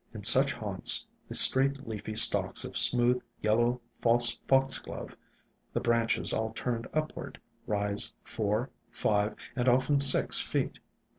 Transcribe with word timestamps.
In 0.15 0.23
such 0.23 0.53
haunts 0.53 1.05
the 1.29 1.35
straight, 1.35 1.87
leafy 1.87 2.15
stalks 2.15 2.65
of 2.65 2.75
smooth 2.75 3.21
Yellow 3.43 3.81
False 3.99 4.35
Foxglove, 4.47 5.15
the 5.73 5.79
branches 5.79 6.33
all 6.33 6.51
turned 6.53 6.87
upward, 6.91 7.39
rise 7.67 8.15
four, 8.23 8.71
five, 8.89 9.35
and 9.55 9.69
often 9.69 9.99
six 9.99 10.39
feet. 10.41 10.79